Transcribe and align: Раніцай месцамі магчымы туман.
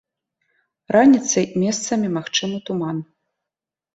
Раніцай 0.95 1.45
месцамі 1.63 2.07
магчымы 2.17 2.57
туман. 2.69 2.97